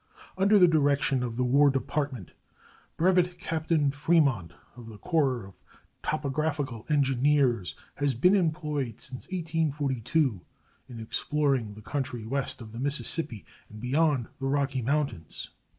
Under 0.35 0.57
the 0.57 0.67
directions 0.67 1.21
of 1.21 1.37
the 1.37 1.43
War 1.43 1.69
Department 1.69 2.31
Brevet 2.97 3.37
Captain 3.37 3.91
Fremont, 3.91 4.51
of 4.75 4.87
the 4.89 4.97
Corps 4.97 5.45
of 5.45 5.53
Topographical 6.01 6.87
Engineers, 6.89 7.75
has 7.93 8.15
been 8.15 8.33
employed 8.35 8.99
since 8.99 9.27
1842 9.27 10.41
in 10.89 10.99
exploring 10.99 11.75
the 11.75 11.83
country 11.83 12.25
west 12.25 12.61
of 12.61 12.71
the 12.71 12.79
Mississippi 12.79 13.45
and 13.69 13.79
beyond 13.79 14.25
the 14.39 14.47
Rocky 14.47 14.81
Mountains. 14.81 15.51